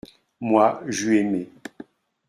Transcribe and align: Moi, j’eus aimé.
Moi, 0.41 0.81
j’eus 0.87 1.17
aimé. 1.19 1.47